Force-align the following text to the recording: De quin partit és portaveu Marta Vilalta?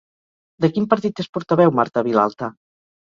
De 0.65 0.69
quin 0.77 0.87
partit 0.95 1.21
és 1.25 1.29
portaveu 1.37 1.75
Marta 1.81 2.05
Vilalta? 2.09 2.51